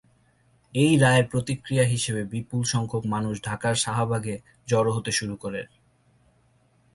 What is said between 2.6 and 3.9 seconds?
সংখ্যক মানুষ ঢাকার